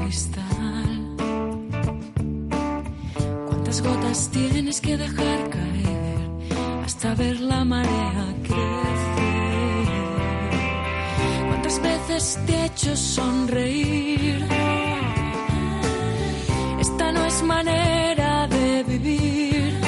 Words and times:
cristal. 0.00 1.16
¿Cuántas 3.46 3.82
gotas 3.82 4.30
tienes 4.30 4.80
que 4.80 4.96
dejar 4.96 5.50
caer 5.50 6.18
hasta 6.84 7.14
ver 7.14 7.40
la 7.40 7.64
marea 7.64 8.34
crecer? 8.42 9.88
¿Cuántas 11.48 11.82
veces 11.82 12.38
te 12.46 12.54
he 12.54 12.64
hecho 12.66 12.96
sonreír? 12.96 14.46
Esta 16.80 17.12
no 17.12 17.24
es 17.24 17.42
manera 17.42 18.46
de 18.48 18.82
vivir. 18.84 19.78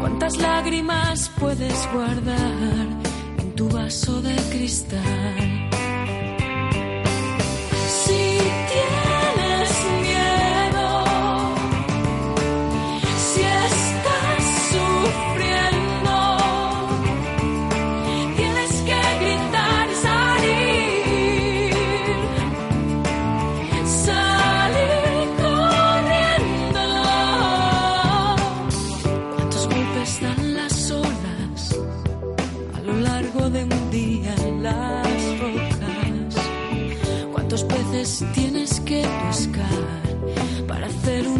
¿Cuántas 0.00 0.36
lágrimas 0.38 1.30
puedes 1.38 1.88
guardar 1.92 2.86
en 3.38 3.52
tu 3.54 3.68
vaso 3.68 4.20
de 4.22 4.36
cristal? 4.50 5.65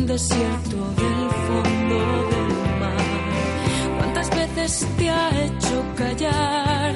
Desierto 0.07 0.77
del 1.01 1.31
fondo 1.47 1.99
del 2.31 2.79
mar? 2.81 3.99
¿Cuántas 3.99 4.31
veces 4.31 4.87
te 4.97 5.11
ha 5.11 5.45
hecho 5.45 5.85
callar? 5.97 6.95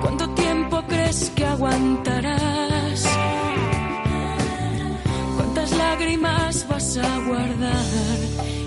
¿Cuánto 0.00 0.30
tiempo 0.30 0.82
crees 0.88 1.30
que 1.36 1.44
aguantarás? 1.44 3.06
¿Cuántas 5.36 5.70
lágrimas 5.72 6.66
vas 6.68 6.96
a 6.96 7.18
guardar 7.26 7.86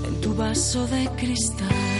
en 0.07 0.21
tu 0.21 0.35
vaso 0.35 0.85
de 0.87 1.09
cristal? 1.17 1.92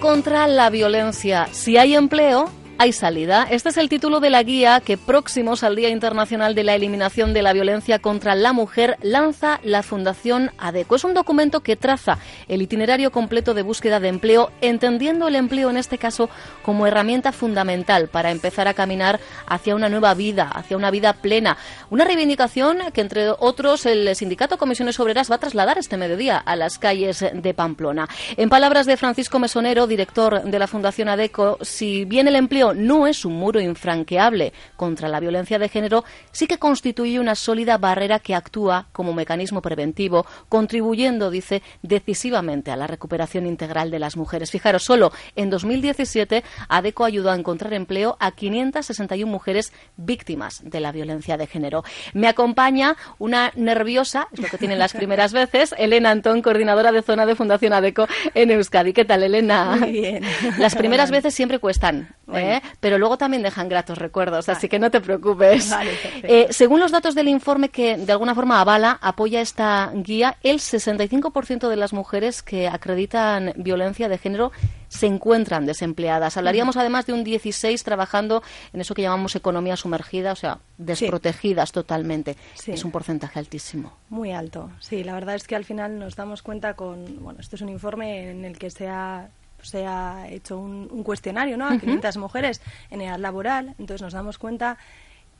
Contra 0.00 0.46
la 0.46 0.70
violencia. 0.70 1.48
Si 1.52 1.76
hay 1.76 1.94
empleo, 1.94 2.50
hay 2.78 2.92
salida. 2.92 3.46
Este 3.50 3.70
es 3.70 3.76
el 3.76 3.88
título 3.88 4.20
de 4.20 4.30
la 4.30 4.42
guía 4.42 4.80
que 4.80 4.98
próximos 4.98 5.62
al 5.62 5.76
Día 5.76 5.88
Internacional 5.88 6.54
de 6.54 6.64
la 6.64 6.74
Eliminación 6.74 7.32
de 7.32 7.42
la 7.42 7.52
Violencia 7.52 7.98
contra 7.98 8.34
la 8.34 8.52
Mujer 8.52 8.98
lanza 9.02 9.60
la 9.62 9.82
Fundación 9.82 10.50
ADECO. 10.58 10.96
Es 10.96 11.04
un 11.04 11.14
documento 11.14 11.60
que 11.60 11.76
traza 11.76 12.18
el 12.48 12.62
itinerario 12.62 13.10
completo 13.10 13.54
de 13.54 13.62
búsqueda 13.62 14.00
de 14.00 14.08
empleo, 14.08 14.50
entendiendo 14.60 15.28
el 15.28 15.36
empleo 15.36 15.70
en 15.70 15.76
este 15.76 15.98
caso 15.98 16.28
como 16.62 16.86
herramienta 16.86 17.32
fundamental 17.32 18.08
para 18.08 18.30
empezar 18.30 18.68
a 18.68 18.74
caminar 18.74 19.20
hacia 19.46 19.74
una 19.74 19.88
nueva 19.88 20.14
vida, 20.14 20.44
hacia 20.44 20.76
una 20.76 20.90
vida 20.90 21.14
plena. 21.14 21.56
Una 21.90 22.04
reivindicación 22.04 22.78
que, 22.92 23.00
entre 23.00 23.30
otros, 23.30 23.86
el 23.86 24.14
Sindicato 24.14 24.58
Comisiones 24.58 25.00
Obreras 25.00 25.30
va 25.30 25.36
a 25.36 25.40
trasladar 25.40 25.78
este 25.78 25.96
mediodía 25.96 26.36
a 26.38 26.56
las 26.56 26.78
calles 26.78 27.24
de 27.32 27.54
Pamplona. 27.54 28.08
En 28.36 28.48
palabras 28.48 28.86
de 28.86 28.96
Francisco 28.96 29.38
Mesonero, 29.38 29.86
director 29.86 30.42
de 30.42 30.58
la 30.58 30.66
Fundación 30.66 31.08
ADECO, 31.08 31.58
si 31.62 32.04
bien 32.04 32.28
el 32.28 32.36
empleo 32.36 32.65
no 32.74 33.06
es 33.06 33.24
un 33.24 33.34
muro 33.34 33.60
infranqueable 33.60 34.52
contra 34.76 35.08
la 35.08 35.20
violencia 35.20 35.58
de 35.58 35.68
género, 35.68 36.04
sí 36.32 36.46
que 36.46 36.58
constituye 36.58 37.20
una 37.20 37.34
sólida 37.34 37.78
barrera 37.78 38.18
que 38.18 38.34
actúa 38.34 38.88
como 38.92 39.12
mecanismo 39.12 39.62
preventivo, 39.62 40.26
contribuyendo, 40.48 41.30
dice, 41.30 41.62
decisivamente 41.82 42.70
a 42.70 42.76
la 42.76 42.86
recuperación 42.86 43.46
integral 43.46 43.90
de 43.90 43.98
las 43.98 44.16
mujeres. 44.16 44.50
Fijaros, 44.50 44.82
solo 44.82 45.12
en 45.34 45.50
2017 45.50 46.44
ADECO 46.68 47.04
ayudó 47.04 47.30
a 47.30 47.36
encontrar 47.36 47.72
empleo 47.74 48.16
a 48.20 48.32
561 48.32 49.30
mujeres 49.30 49.72
víctimas 49.96 50.62
de 50.64 50.80
la 50.80 50.92
violencia 50.92 51.36
de 51.36 51.46
género. 51.46 51.84
Me 52.14 52.28
acompaña 52.28 52.96
una 53.18 53.52
nerviosa, 53.56 54.28
es 54.32 54.40
lo 54.40 54.48
que 54.48 54.58
tienen 54.58 54.78
las 54.78 54.92
primeras 54.92 55.32
veces, 55.32 55.74
Elena 55.78 56.10
Antón, 56.10 56.42
coordinadora 56.42 56.92
de 56.92 57.02
zona 57.02 57.26
de 57.26 57.34
Fundación 57.34 57.72
ADECO 57.72 58.06
en 58.34 58.50
Euskadi. 58.50 58.92
¿Qué 58.92 59.04
tal, 59.04 59.22
Elena? 59.22 59.76
Muy 59.76 59.92
bien. 59.92 60.24
Las 60.58 60.74
primeras 60.74 61.10
veces 61.10 61.34
siempre 61.34 61.58
cuestan, 61.58 62.14
Bueno. 62.26 62.48
¿eh? 62.48 62.55
Pero 62.80 62.98
luego 62.98 63.18
también 63.18 63.42
dejan 63.42 63.68
gratos 63.68 63.98
recuerdos, 63.98 64.48
así 64.48 64.68
que 64.68 64.78
no 64.78 64.90
te 64.90 65.00
preocupes. 65.00 65.70
Vale. 65.76 65.90
Eh, 66.22 66.48
según 66.50 66.80
los 66.80 66.92
datos 66.92 67.14
del 67.14 67.28
informe 67.28 67.68
que 67.68 67.96
de 67.96 68.12
alguna 68.12 68.34
forma 68.34 68.60
avala, 68.60 68.98
apoya 69.00 69.40
esta 69.40 69.90
guía, 69.94 70.36
el 70.42 70.58
65% 70.58 71.68
de 71.68 71.76
las 71.76 71.92
mujeres 71.92 72.42
que 72.42 72.68
acreditan 72.68 73.52
violencia 73.56 74.08
de 74.08 74.18
género 74.18 74.52
se 74.88 75.06
encuentran 75.06 75.66
desempleadas. 75.66 76.36
Hablaríamos 76.36 76.76
además 76.76 77.06
de 77.06 77.12
un 77.12 77.24
16 77.24 77.82
trabajando 77.82 78.42
en 78.72 78.80
eso 78.80 78.94
que 78.94 79.02
llamamos 79.02 79.34
economía 79.36 79.76
sumergida, 79.76 80.32
o 80.32 80.36
sea, 80.36 80.58
desprotegidas 80.78 81.72
totalmente. 81.72 82.36
Sí. 82.54 82.72
Es 82.72 82.84
un 82.84 82.90
porcentaje 82.90 83.38
altísimo. 83.38 83.92
Muy 84.08 84.32
alto, 84.32 84.70
sí. 84.80 85.04
La 85.04 85.14
verdad 85.14 85.34
es 85.34 85.46
que 85.46 85.56
al 85.56 85.64
final 85.64 85.98
nos 85.98 86.16
damos 86.16 86.42
cuenta 86.42 86.74
con, 86.74 87.22
bueno, 87.22 87.40
esto 87.40 87.56
es 87.56 87.62
un 87.62 87.68
informe 87.68 88.30
en 88.30 88.44
el 88.44 88.58
que 88.58 88.70
se 88.70 88.88
ha 88.88 89.28
se 89.62 89.86
ha 89.86 90.28
hecho 90.28 90.58
un, 90.58 90.88
un 90.90 91.02
cuestionario 91.02 91.56
¿no? 91.56 91.66
a 91.68 91.78
500 91.78 92.16
mujeres 92.16 92.60
en 92.90 93.00
edad 93.00 93.18
laboral, 93.18 93.74
entonces 93.78 94.02
nos 94.02 94.12
damos 94.12 94.38
cuenta 94.38 94.78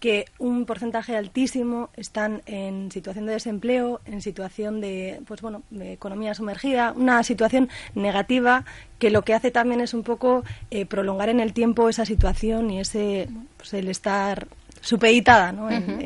que 0.00 0.26
un 0.38 0.66
porcentaje 0.66 1.16
altísimo 1.16 1.88
están 1.96 2.42
en 2.46 2.90
situación 2.92 3.26
de 3.26 3.32
desempleo, 3.32 4.00
en 4.04 4.20
situación 4.20 4.80
de, 4.80 5.22
pues 5.26 5.40
bueno, 5.40 5.62
de 5.70 5.94
economía 5.94 6.34
sumergida, 6.34 6.92
una 6.92 7.22
situación 7.22 7.70
negativa 7.94 8.64
que 8.98 9.10
lo 9.10 9.22
que 9.22 9.32
hace 9.32 9.50
también 9.50 9.80
es 9.80 9.94
un 9.94 10.02
poco 10.02 10.44
eh, 10.70 10.84
prolongar 10.84 11.30
en 11.30 11.40
el 11.40 11.54
tiempo 11.54 11.88
esa 11.88 12.04
situación 12.04 12.70
y 12.70 12.80
ese, 12.80 13.28
pues 13.56 13.72
el 13.72 13.88
estar 13.88 14.48
supeditada, 14.86 15.52
¿no? 15.52 15.70
en-. 15.70 15.98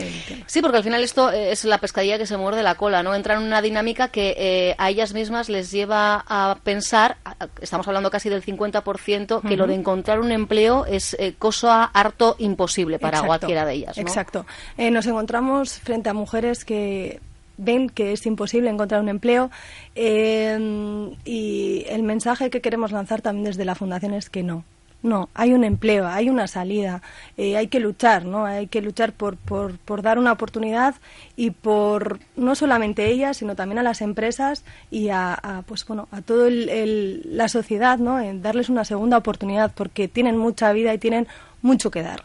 Sí, 0.46 0.62
porque 0.62 0.78
al 0.78 0.82
final 0.82 1.02
esto 1.02 1.30
eh, 1.30 1.52
es 1.52 1.64
la 1.64 1.78
pescadilla 1.78 2.18
que 2.18 2.26
se 2.26 2.36
muerde 2.36 2.62
la 2.62 2.74
cola, 2.74 3.02
¿no? 3.02 3.14
Entran 3.14 3.42
en 3.42 3.46
una 3.46 3.62
dinámica 3.62 4.08
que 4.08 4.34
eh, 4.38 4.74
a 4.78 4.90
ellas 4.90 5.12
mismas 5.12 5.48
les 5.48 5.70
lleva 5.70 6.24
a 6.26 6.58
pensar, 6.64 7.18
estamos 7.60 7.86
hablando 7.86 8.10
casi 8.10 8.28
del 8.28 8.42
50%, 8.42 9.42
que 9.46 9.56
lo 9.56 9.66
de 9.66 9.74
encontrar 9.74 10.20
un 10.20 10.32
empleo 10.32 10.86
es 10.86 11.14
eh, 11.18 11.34
cosa 11.38 11.84
harto 11.84 12.36
imposible 12.38 12.98
para 12.98 13.18
Exacto, 13.18 13.26
cualquiera 13.26 13.66
de 13.66 13.74
ellas, 13.74 13.96
¿no? 13.96 14.02
Exacto. 14.02 14.46
Eh, 14.78 14.90
nos 14.90 15.06
encontramos 15.06 15.78
frente 15.78 16.08
a 16.08 16.14
mujeres 16.14 16.64
que 16.64 17.20
ven 17.58 17.90
que 17.90 18.12
es 18.12 18.24
imposible 18.24 18.70
encontrar 18.70 19.02
un 19.02 19.10
empleo 19.10 19.50
eh, 19.94 21.14
y 21.24 21.84
el 21.88 22.02
mensaje 22.02 22.48
que 22.48 22.62
queremos 22.62 22.90
lanzar 22.90 23.20
también 23.20 23.44
desde 23.44 23.66
la 23.66 23.74
Fundación 23.74 24.14
es 24.14 24.30
que 24.30 24.42
no, 24.42 24.64
no, 25.02 25.30
hay 25.34 25.52
un 25.52 25.64
empleo, 25.64 26.06
hay 26.06 26.28
una 26.28 26.46
salida, 26.46 27.02
eh, 27.36 27.56
hay 27.56 27.68
que 27.68 27.80
luchar, 27.80 28.24
¿no? 28.24 28.44
Hay 28.44 28.66
que 28.66 28.82
luchar 28.82 29.12
por, 29.12 29.36
por, 29.36 29.78
por, 29.78 30.02
dar 30.02 30.18
una 30.18 30.32
oportunidad 30.32 30.94
y 31.36 31.50
por 31.50 32.20
no 32.36 32.54
solamente 32.54 33.06
ellas, 33.06 33.38
sino 33.38 33.56
también 33.56 33.78
a 33.78 33.82
las 33.82 34.02
empresas 34.02 34.64
y 34.90 35.08
a, 35.08 35.64
pues 35.66 35.86
bueno, 35.86 36.08
a 36.10 36.20
toda 36.20 36.48
la 36.50 37.48
sociedad, 37.48 37.98
¿no? 37.98 38.20
En 38.20 38.42
darles 38.42 38.68
una 38.68 38.84
segunda 38.84 39.16
oportunidad 39.16 39.72
porque 39.74 40.08
tienen 40.08 40.36
mucha 40.36 40.72
vida 40.72 40.92
y 40.92 40.98
tienen 40.98 41.26
mucho 41.62 41.90
que 41.90 42.02
dar. 42.02 42.24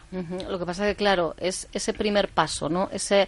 Lo 0.49 0.59
que 0.59 0.65
pasa 0.65 0.87
es 0.87 0.95
que, 0.95 0.97
claro, 0.97 1.35
es 1.37 1.67
ese 1.73 1.93
primer 1.93 2.29
paso, 2.29 2.69
¿no? 2.69 2.89
Ese 2.91 3.27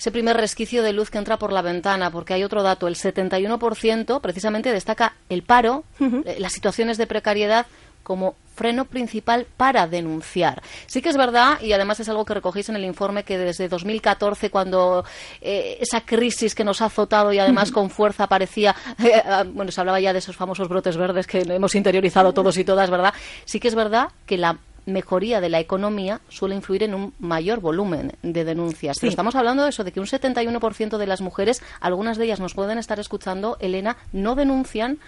ese 0.00 0.10
primer 0.10 0.38
resquicio 0.38 0.82
de 0.82 0.94
luz 0.94 1.10
que 1.10 1.18
entra 1.18 1.38
por 1.38 1.52
la 1.52 1.60
ventana, 1.60 2.10
porque 2.10 2.32
hay 2.32 2.42
otro 2.42 2.62
dato, 2.62 2.88
el 2.88 2.94
71% 2.94 4.22
precisamente 4.22 4.72
destaca 4.72 5.14
el 5.28 5.42
paro, 5.42 5.84
eh, 6.00 6.36
las 6.38 6.54
situaciones 6.54 6.96
de 6.96 7.06
precariedad 7.06 7.66
como 8.10 8.34
freno 8.56 8.86
principal 8.86 9.46
para 9.56 9.86
denunciar. 9.86 10.60
Sí 10.86 11.00
que 11.00 11.10
es 11.10 11.16
verdad, 11.16 11.60
y 11.60 11.72
además 11.72 12.00
es 12.00 12.08
algo 12.08 12.24
que 12.24 12.34
recogéis 12.34 12.68
en 12.68 12.74
el 12.74 12.84
informe, 12.84 13.22
que 13.22 13.38
desde 13.38 13.68
2014, 13.68 14.50
cuando 14.50 15.04
eh, 15.40 15.78
esa 15.80 16.00
crisis 16.00 16.56
que 16.56 16.64
nos 16.64 16.82
ha 16.82 16.86
azotado 16.86 17.32
y 17.32 17.38
además 17.38 17.70
con 17.70 17.88
fuerza 17.88 18.24
aparecía, 18.24 18.74
eh, 18.98 19.22
ah, 19.24 19.44
bueno, 19.46 19.70
se 19.70 19.80
hablaba 19.80 20.00
ya 20.00 20.12
de 20.12 20.18
esos 20.18 20.34
famosos 20.34 20.66
brotes 20.66 20.96
verdes 20.96 21.28
que 21.28 21.42
hemos 21.42 21.76
interiorizado 21.76 22.32
todos 22.32 22.58
y 22.58 22.64
todas, 22.64 22.90
¿verdad? 22.90 23.14
Sí 23.44 23.60
que 23.60 23.68
es 23.68 23.76
verdad 23.76 24.08
que 24.26 24.36
la 24.36 24.58
mejoría 24.86 25.40
de 25.40 25.50
la 25.50 25.60
economía 25.60 26.20
suele 26.30 26.56
influir 26.56 26.82
en 26.82 26.96
un 26.96 27.14
mayor 27.20 27.60
volumen 27.60 28.14
de 28.24 28.44
denuncias. 28.44 28.96
Pero 28.98 29.10
estamos 29.10 29.36
hablando 29.36 29.62
de 29.62 29.68
eso, 29.68 29.84
de 29.84 29.92
que 29.92 30.00
un 30.00 30.06
71% 30.06 30.98
de 30.98 31.06
las 31.06 31.20
mujeres, 31.20 31.62
algunas 31.80 32.18
de 32.18 32.24
ellas 32.24 32.40
nos 32.40 32.54
pueden 32.54 32.76
estar 32.76 32.98
escuchando, 32.98 33.56
Elena, 33.60 33.98
no 34.12 34.34
denuncian 34.34 34.98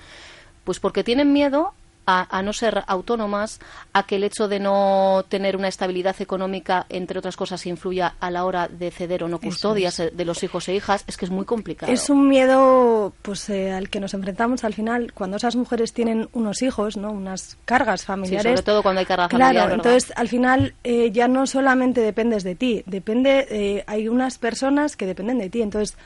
pues 0.65 0.79
porque 0.79 1.03
tienen 1.03 1.33
miedo 1.33 1.75
a, 2.07 2.43
no 2.43 2.53
ser 2.53 2.83
autónomas, 2.87 3.61
a 3.93 4.05
que 4.05 4.17
el 4.17 4.25
hecho 4.25 4.49
de 4.49 4.61
no 4.61 5.25
tener 5.29 5.57
una 5.57 5.69
estabilidad 5.69 6.17
económica, 6.21 6.87
entre 6.89 7.19
otras 7.19 7.37
cosas, 7.37 7.65
influya 7.67 8.15
a 8.21 8.31
la 8.31 8.45
hora 8.45 8.69
de 8.69 8.91
ceder 8.91 9.25
o 9.25 9.29
no 9.29 9.39
custodias 9.39 10.03
de 10.13 10.25
los 10.25 10.43
hijos 10.43 10.69
e 10.69 10.75
hijas, 10.75 11.05
es 11.07 11.17
que 11.17 11.25
es 11.25 11.31
muy 11.31 11.45
complicado. 11.45 11.93
Es 11.93 12.11
un 12.11 12.29
miedo 12.29 13.13
pues 13.23 13.49
eh, 13.51 13.73
al 13.73 13.89
que 13.89 14.01
nos 14.01 14.15
enfrentamos 14.15 14.65
al 14.65 14.75
final 14.75 15.13
cuando 15.13 15.37
esas 15.37 15.57
mujeres 15.57 15.93
tienen 15.93 16.29
unos 16.33 16.63
hijos, 16.63 16.97
¿no? 16.97 17.13
unas 17.13 17.57
cargas 17.65 18.05
familiares. 18.05 18.43
sobre 18.43 18.63
todo 18.63 18.83
cuando 18.83 19.01
hay 19.01 19.07
cargas 19.07 19.29
claro, 19.29 19.75
entonces 19.75 20.13
al 20.17 20.29
final 20.29 20.75
eh, 20.85 21.11
ya 21.13 21.29
no 21.29 21.47
solamente 21.47 22.01
dependes 22.01 22.43
de 22.43 22.55
ti, 22.55 22.83
depende, 22.87 23.47
eh, 23.51 23.85
hay 23.87 24.09
unas 24.09 24.39
personas 24.39 24.97
que 24.97 25.07
dependen 25.07 25.39
de 25.39 25.51
ti, 25.51 25.63
entonces 25.63 25.97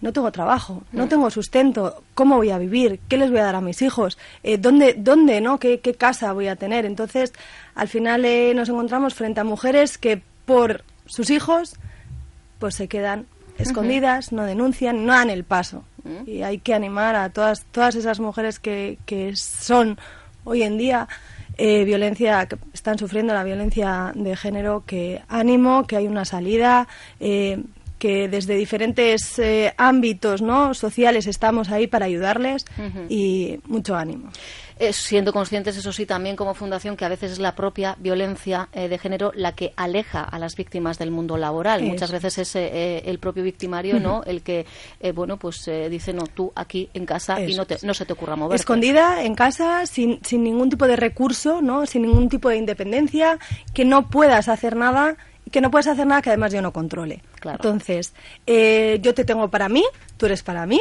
no 0.00 0.12
tengo 0.12 0.30
trabajo, 0.30 0.82
no 0.92 1.08
tengo 1.08 1.30
sustento, 1.30 2.02
¿cómo 2.14 2.36
voy 2.36 2.50
a 2.50 2.58
vivir? 2.58 3.00
¿Qué 3.08 3.16
les 3.16 3.30
voy 3.30 3.40
a 3.40 3.44
dar 3.44 3.54
a 3.56 3.60
mis 3.60 3.80
hijos? 3.82 4.18
Eh, 4.42 4.58
¿Dónde, 4.58 4.94
dónde 4.98 5.40
no? 5.40 5.58
¿Qué, 5.58 5.80
casa 5.98 6.32
voy 6.32 6.48
a 6.48 6.56
tener? 6.56 6.84
Entonces, 6.84 7.32
al 7.74 7.88
final 7.88 8.24
eh, 8.24 8.52
nos 8.54 8.68
encontramos 8.68 9.14
frente 9.14 9.40
a 9.40 9.44
mujeres 9.44 9.96
que 9.98 10.20
por 10.44 10.84
sus 11.06 11.30
hijos, 11.30 11.76
pues 12.58 12.74
se 12.74 12.88
quedan 12.88 13.26
escondidas, 13.58 14.32
no 14.32 14.44
denuncian, 14.44 15.06
no 15.06 15.14
dan 15.14 15.30
el 15.30 15.44
paso. 15.44 15.84
Mm. 16.04 16.28
Y 16.28 16.42
hay 16.42 16.58
que 16.58 16.74
animar 16.74 17.16
a 17.16 17.30
todas, 17.30 17.64
todas 17.72 17.94
esas 17.94 18.20
mujeres 18.20 18.58
que, 18.58 18.98
que 19.06 19.34
son 19.36 19.98
hoy 20.44 20.62
en 20.62 20.76
día 20.76 21.08
eh, 21.58 21.84
violencia, 21.84 22.46
que 22.46 22.58
están 22.74 22.98
sufriendo 22.98 23.32
la 23.32 23.42
violencia 23.42 24.12
de 24.14 24.36
género, 24.36 24.84
que 24.86 25.22
ánimo, 25.28 25.86
que 25.86 25.96
hay 25.96 26.06
una 26.06 26.26
salida, 26.26 26.86
eh, 27.18 27.62
que 27.98 28.28
desde 28.28 28.56
diferentes 28.56 29.38
eh, 29.38 29.72
ámbitos 29.76 30.42
¿no? 30.42 30.74
sociales 30.74 31.26
estamos 31.26 31.70
ahí 31.70 31.86
para 31.86 32.06
ayudarles 32.06 32.64
y 33.08 33.58
mucho 33.64 33.96
ánimo. 33.96 34.30
Eh, 34.78 34.92
siendo 34.92 35.32
conscientes, 35.32 35.74
eso 35.78 35.90
sí, 35.90 36.04
también 36.04 36.36
como 36.36 36.52
fundación, 36.52 36.98
que 36.98 37.06
a 37.06 37.08
veces 37.08 37.32
es 37.32 37.38
la 37.38 37.54
propia 37.54 37.96
violencia 37.98 38.68
eh, 38.74 38.88
de 38.88 38.98
género 38.98 39.32
la 39.34 39.52
que 39.52 39.72
aleja 39.74 40.22
a 40.22 40.38
las 40.38 40.54
víctimas 40.54 40.98
del 40.98 41.10
mundo 41.10 41.38
laboral. 41.38 41.82
Muchas 41.82 42.12
veces 42.12 42.36
es 42.36 42.54
el 42.56 43.18
propio 43.18 43.42
victimario, 43.42 43.98
¿no? 43.98 44.22
El 44.24 44.42
que, 44.42 44.66
bueno, 45.14 45.38
pues 45.38 45.70
dice, 45.88 46.12
no, 46.12 46.24
tú 46.26 46.52
aquí 46.54 46.90
en 46.92 47.06
casa 47.06 47.40
y 47.40 47.54
no, 47.54 47.64
te, 47.64 47.78
no 47.82 47.94
se 47.94 48.04
te 48.04 48.12
ocurra 48.12 48.36
mover. 48.36 48.56
Escondida 48.56 49.24
en 49.24 49.34
casa, 49.34 49.86
sin, 49.86 50.20
sin 50.22 50.44
ningún 50.44 50.68
tipo 50.68 50.86
de 50.86 50.96
recurso, 50.96 51.62
¿no? 51.62 51.86
Sin 51.86 52.02
ningún 52.02 52.28
tipo 52.28 52.50
de 52.50 52.58
independencia, 52.58 53.38
que 53.72 53.86
no 53.86 54.10
puedas 54.10 54.48
hacer 54.48 54.76
nada 54.76 55.16
que 55.50 55.60
no 55.60 55.70
puedes 55.70 55.86
hacer 55.86 56.06
nada 56.06 56.22
que 56.22 56.30
además 56.30 56.52
yo 56.52 56.62
no 56.62 56.72
controle. 56.72 57.22
Entonces, 57.44 58.12
eh, 58.46 58.98
yo 59.02 59.14
te 59.14 59.24
tengo 59.24 59.48
para 59.48 59.68
mí, 59.68 59.84
tú 60.16 60.26
eres 60.26 60.42
para 60.42 60.66
mí, 60.66 60.80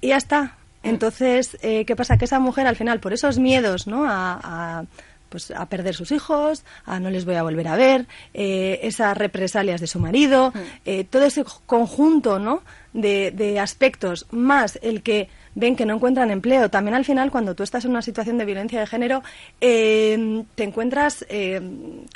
y 0.00 0.08
ya 0.08 0.16
está. 0.16 0.42
Mm. 0.82 0.88
Entonces, 0.88 1.56
eh, 1.62 1.84
¿qué 1.84 1.96
pasa? 1.96 2.18
Que 2.18 2.26
esa 2.26 2.38
mujer 2.38 2.66
al 2.66 2.76
final, 2.76 3.00
por 3.00 3.12
esos 3.12 3.38
miedos, 3.38 3.86
¿no? 3.86 4.04
A, 4.06 4.84
pues 5.28 5.50
a 5.50 5.66
perder 5.66 5.94
sus 5.94 6.12
hijos, 6.12 6.64
a 6.84 7.00
no 7.00 7.10
les 7.10 7.24
voy 7.24 7.34
a 7.34 7.42
volver 7.42 7.66
a 7.66 7.76
ver, 7.76 8.06
eh, 8.32 8.78
esas 8.82 9.16
represalias 9.16 9.80
de 9.80 9.88
su 9.88 9.98
marido, 9.98 10.52
mm. 10.54 11.04
todo 11.10 11.24
ese 11.24 11.44
conjunto, 11.66 12.38
¿no? 12.38 12.62
De, 12.92 13.30
de 13.32 13.58
aspectos, 13.58 14.26
más 14.30 14.78
el 14.82 15.02
que 15.02 15.28
ven 15.56 15.74
que 15.74 15.84
no 15.84 15.94
encuentran 15.94 16.30
empleo. 16.30 16.70
También 16.70 16.94
al 16.94 17.04
final, 17.04 17.32
cuando 17.32 17.56
tú 17.56 17.64
estás 17.64 17.84
en 17.84 17.90
una 17.90 18.02
situación 18.02 18.38
de 18.38 18.44
violencia 18.44 18.78
de 18.78 18.86
género, 18.86 19.22
eh, 19.60 20.44
te 20.54 20.62
encuentras, 20.62 21.26
eh, 21.28 21.60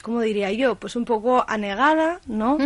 ¿cómo 0.03 0.21
diría 0.21 0.53
yo? 0.53 0.77
Pues 0.77 0.95
un 0.95 1.05
poco 1.05 1.45
anegada, 1.49 2.21
¿no? 2.27 2.59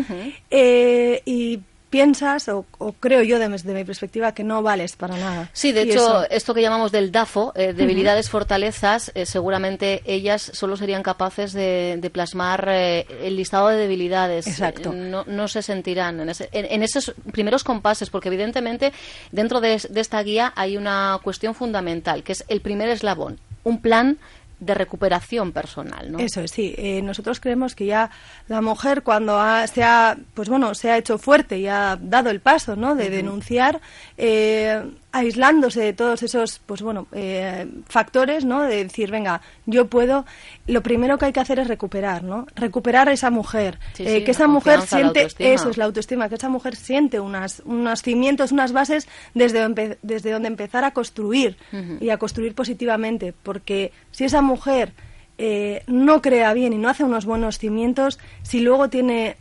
Eh, 0.51 1.23
y 1.25 1.61
piensas, 1.95 2.49
o, 2.49 2.67
creo 2.99 3.23
yo 3.23 3.39
desde 3.39 3.73
mi 3.73 3.85
perspectiva, 3.85 4.33
que 4.33 4.43
no 4.43 4.65
vales 4.65 4.97
para 4.97 5.17
nada. 5.17 5.49
Sí, 5.53 5.71
de 5.71 5.83
hecho, 5.83 6.29
esto 6.29 6.53
que 6.53 6.61
llamamos 6.61 6.91
del 6.91 7.13
DAFO, 7.13 7.53
eh, 7.55 7.73
debilidades, 7.73 8.29
fortalezas, 8.29 9.13
eh, 9.15 9.27
seguramente 9.27 10.03
ellas 10.05 10.51
solo 10.55 10.77
serían 10.77 11.05
capaces 11.05 11.53
de, 11.53 12.11
plasmar 12.13 12.69
eh, 12.69 13.07
el 13.23 13.37
listado 13.37 13.69
de 13.69 13.77
debilidades. 13.77 14.49
Exacto. 14.49 14.93
No, 14.93 15.47
se 15.47 15.63
sentirán 15.63 16.21
en, 16.21 16.83
esos 16.83 17.15
primeros 17.31 17.63
compases, 17.63 18.11
porque 18.11 18.29
evidentemente 18.29 18.93
dentro 19.31 19.61
de 19.61 19.75
esta 19.95 20.21
guía 20.25 20.53
hay 20.57 20.77
una 20.77 21.21
cuestión 21.23 21.55
fundamental, 21.55 22.25
que 22.25 22.33
es 22.33 22.45
el 22.49 22.61
primer 22.61 22.89
eslabón, 22.89 23.39
un 23.63 23.81
plan 23.81 24.19
de 24.61 24.75
recuperación 24.75 25.53
personal, 25.53 26.13
¿no? 26.13 26.19
Eso 26.19 26.41
es, 26.41 26.51
sí. 26.51 26.75
Eh, 26.79 27.03
nosotros 27.03 27.41
creemos 27.41 27.75
que 27.75 27.87
ya 27.87 28.11
la 28.49 28.61
mujer 28.61 29.03
cuando 29.03 29.41
se 29.67 29.83
ha, 29.83 30.17
pues 30.35 30.49
bueno, 30.49 30.75
se 30.75 30.91
ha 30.91 30.99
hecho 30.99 31.19
fuerte 31.19 31.59
y 31.59 31.67
ha 31.67 31.99
dado 32.01 32.31
el 32.31 32.41
paso, 32.41 32.77
¿no? 32.77 32.95
De 32.95 33.11
denunciar, 33.11 33.81
eh, 34.17 34.83
aislándose 35.15 35.81
de 35.81 35.93
todos 35.93 36.25
esos 36.25 36.61
pues 36.67 36.83
bueno 36.83 37.07
eh, 37.13 37.69
factores 37.89 38.45
no 38.45 38.63
de 38.63 38.83
decir 38.83 39.13
venga 39.13 39.41
yo 39.65 39.87
puedo 39.87 40.27
lo 40.67 40.83
primero 40.83 41.19
que 41.19 41.27
hay 41.27 41.33
que 41.33 41.39
hacer 41.39 41.61
es 41.61 41.69
recuperar 41.69 42.25
no 42.25 42.49
recuperar 42.57 43.09
esa 43.09 43.31
mujer. 43.31 43.79
Eh, 43.99 44.25
que 44.25 44.33
esa 44.33 44.49
mujer 44.49 44.81
siente 44.81 45.29
eso 45.39 45.71
es 45.71 45.77
la 45.77 45.85
autoestima 45.85 46.29
que 46.29 46.35
esa 46.35 46.49
mujer 46.49 46.75
siente 46.75 47.21
unas 47.21 47.63
unos 47.65 48.03
cimientos 48.03 48.51
unas 48.51 48.73
bases 48.73 49.07
desde 49.35 49.97
desde 50.03 50.33
donde 50.33 50.49
empezar 50.49 50.83
a 50.83 50.91
construir 50.91 51.57
y 52.01 52.11
a 52.11 52.19
construir 52.19 52.57
positivamente. 52.57 53.33
Porque 53.41 53.93
si 54.11 54.25
esa 54.25 54.43
mujer 54.43 54.95
eh, 55.39 55.85
no 55.87 56.23
crea 56.23 56.53
bien 56.55 56.73
y 56.73 56.79
no 56.79 56.89
hace 56.89 57.05
unos 57.05 57.25
buenos 57.25 57.59
cimientos 57.59 58.19
si 58.43 58.61
luego 58.61 58.91
tiene 58.91 59.37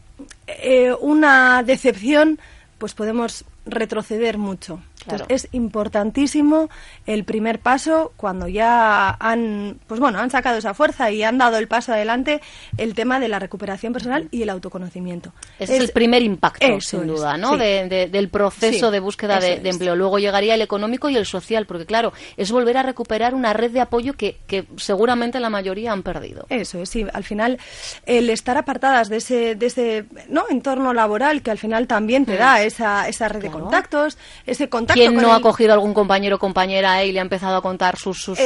una 1.01 1.63
decepción 1.63 2.39
pues 2.77 2.93
podemos 2.93 3.45
retroceder 3.65 4.37
mucho. 4.37 4.81
Entonces, 5.05 5.45
es 5.45 5.47
importantísimo 5.53 6.69
el 7.05 7.23
primer 7.23 7.59
paso 7.59 8.13
cuando 8.17 8.47
ya 8.47 9.09
han, 9.19 9.79
pues 9.87 9.99
bueno, 9.99 10.19
han 10.19 10.29
sacado 10.29 10.57
esa 10.57 10.73
fuerza 10.73 11.11
y 11.11 11.23
han 11.23 11.37
dado 11.37 11.57
el 11.57 11.67
paso 11.67 11.93
adelante, 11.93 12.41
el 12.77 12.93
tema 12.93 13.19
de 13.19 13.27
la 13.27 13.39
recuperación 13.39 13.93
personal 13.93 14.27
y 14.31 14.41
el 14.41 14.49
autoconocimiento. 14.49 15.33
es, 15.59 15.69
el 15.69 15.89
primer 15.89 16.21
impacto, 16.21 16.81
sin 16.81 17.07
duda, 17.07 17.37
¿no? 17.37 17.57
del 17.57 18.29
proceso 18.29 18.91
de 18.91 18.99
búsqueda 18.99 19.39
de, 19.39 19.69
empleo. 19.69 19.95
Luego 19.95 20.19
llegaría 20.19 20.55
el 20.55 20.61
económico 20.61 21.09
y 21.09 21.17
el 21.17 21.25
social, 21.25 21.65
porque 21.65 21.85
claro, 21.85 22.13
es 22.37 22.51
volver 22.51 22.77
a 22.77 22.83
recuperar 22.83 23.33
una 23.33 23.53
red 23.53 23.71
de 23.71 23.81
apoyo 23.81 24.13
que, 24.13 24.37
que 24.47 24.65
seguramente 24.77 25.39
la 25.39 25.49
mayoría 25.49 25.91
han 25.91 26.03
perdido. 26.03 26.45
Eso 26.49 26.81
es, 26.81 26.89
sí. 26.89 27.05
Al 27.13 27.23
final, 27.23 27.59
el 28.05 28.29
estar 28.29 28.57
apartadas 28.57 29.09
de 29.09 29.17
ese, 29.17 29.55
de 29.55 29.65
ese 29.65 30.05
¿no? 30.29 30.45
entorno 30.49 30.93
laboral 30.93 31.41
que 31.41 31.51
al 31.51 31.57
final 31.57 31.87
también 31.87 32.25
te 32.25 32.35
mm. 32.35 32.37
da 32.37 32.63
esa, 32.63 33.07
esa 33.07 33.27
red 33.27 33.41
de 33.41 33.51
contactos, 33.51 34.17
ese 34.45 34.69
contacto 34.69 34.92
¿Quién 34.93 35.15
no 35.15 35.33
ha 35.33 35.41
cogido 35.41 35.73
algún 35.73 35.93
compañero 35.93 36.37
o 36.37 36.39
compañera 36.39 37.03
y 37.03 37.11
le 37.11 37.19
ha 37.19 37.21
empezado 37.21 37.57
a 37.57 37.61
contar 37.61 37.97
sus, 37.97 38.21
sus, 38.21 38.39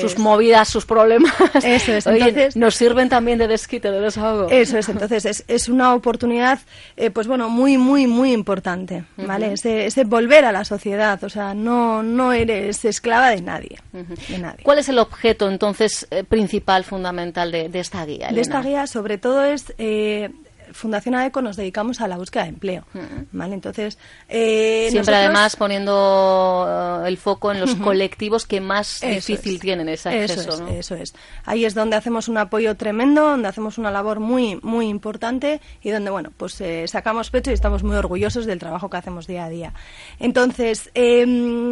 sus 0.00 0.18
movidas, 0.18 0.68
sus 0.68 0.86
problemas? 0.86 1.32
Eso 1.62 1.92
es. 1.92 2.06
Entonces, 2.06 2.56
nos 2.56 2.74
sirven 2.74 3.08
también 3.08 3.38
de 3.38 3.48
desquite, 3.48 3.90
de 3.90 4.00
desahogo. 4.00 4.48
Eso 4.50 4.78
es. 4.78 4.88
Entonces, 4.88 5.24
es, 5.24 5.44
es 5.48 5.68
una 5.68 5.94
oportunidad, 5.94 6.60
eh, 6.96 7.10
pues 7.10 7.26
bueno, 7.26 7.48
muy, 7.48 7.78
muy, 7.78 8.06
muy 8.06 8.32
importante, 8.32 9.04
¿vale? 9.16 9.52
ese, 9.52 10.04
volver 10.04 10.44
a 10.44 10.52
la 10.52 10.64
sociedad. 10.64 11.22
O 11.24 11.28
sea, 11.28 11.54
no, 11.54 12.02
no 12.02 12.32
eres 12.32 12.84
esclava 12.84 13.30
de 13.30 13.42
nadie, 13.42 13.78
de 13.92 14.38
nadie. 14.38 14.62
¿Cuál 14.62 14.78
es 14.78 14.88
el 14.88 14.98
objeto, 14.98 15.48
entonces, 15.48 16.06
eh, 16.10 16.24
principal, 16.24 16.84
fundamental 16.84 17.52
de, 17.52 17.70
esta 17.74 18.04
guía, 18.04 18.30
De 18.30 18.40
esta 18.40 18.62
guía, 18.62 18.86
sobre 18.86 19.18
todo, 19.18 19.44
es... 19.44 19.72
Eh, 19.78 20.30
Fundación 20.72 21.14
AECO 21.14 21.42
nos 21.42 21.56
dedicamos 21.56 22.00
a 22.00 22.08
la 22.08 22.16
búsqueda 22.16 22.44
de 22.44 22.48
empleo. 22.50 22.84
¿vale? 23.32 23.54
Entonces, 23.54 23.98
eh, 24.28 24.86
Siempre 24.90 25.12
nosotros- 25.12 25.16
además 25.16 25.56
poniendo 25.56 27.02
eh, 27.04 27.08
el 27.08 27.16
foco 27.18 27.52
en 27.52 27.60
los 27.60 27.74
colectivos 27.76 28.46
que 28.46 28.60
más 28.60 29.02
Eso 29.02 29.14
difícil 29.32 29.54
es. 29.56 29.60
tienen 29.60 29.88
ese 29.88 30.08
acceso. 30.08 30.40
Eso 30.40 30.50
es, 30.54 30.60
¿no? 30.60 30.68
eso 30.68 30.94
es. 30.94 31.14
Ahí 31.44 31.64
es 31.64 31.74
donde 31.74 31.96
hacemos 31.96 32.28
un 32.28 32.38
apoyo 32.38 32.76
tremendo, 32.76 33.22
donde 33.22 33.48
hacemos 33.48 33.78
una 33.78 33.90
labor 33.90 34.20
muy, 34.20 34.58
muy 34.62 34.88
importante 34.88 35.60
y 35.82 35.90
donde, 35.90 36.10
bueno, 36.10 36.30
pues 36.36 36.60
eh, 36.60 36.86
sacamos 36.88 37.30
pecho 37.30 37.50
y 37.50 37.54
estamos 37.54 37.82
muy 37.82 37.96
orgullosos 37.96 38.46
del 38.46 38.58
trabajo 38.58 38.88
que 38.90 38.96
hacemos 38.96 39.26
día 39.26 39.44
a 39.44 39.48
día. 39.48 39.74
Entonces, 40.18 40.90
em, 40.94 41.70